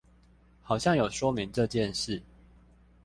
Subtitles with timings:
[0.63, 2.23] 好像有說明這件事